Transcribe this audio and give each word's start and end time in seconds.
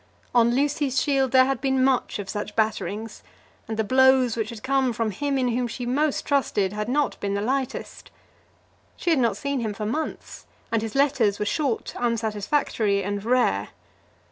On 0.33 0.55
Lucy's 0.55 0.99
shield 0.99 1.29
there 1.31 1.45
had 1.45 1.61
been 1.61 1.83
much 1.83 2.17
of 2.17 2.27
such 2.27 2.55
batterings, 2.55 3.21
and 3.67 3.77
the 3.77 3.83
blows 3.83 4.35
which 4.35 4.49
had 4.49 4.63
come 4.63 4.93
from 4.93 5.11
him 5.11 5.37
in 5.37 5.49
whom 5.49 5.67
she 5.67 5.85
most 5.85 6.25
trusted 6.25 6.73
had 6.73 6.89
not 6.89 7.19
been 7.19 7.35
the 7.35 7.39
lightest. 7.43 8.09
She 8.97 9.11
had 9.11 9.19
not 9.19 9.37
seen 9.37 9.59
him 9.59 9.75
for 9.75 9.85
months, 9.85 10.47
and 10.71 10.81
his 10.81 10.95
letters 10.95 11.37
were 11.37 11.45
short, 11.45 11.93
unsatisfactory, 11.97 13.03
and 13.03 13.23
rare. 13.23 13.69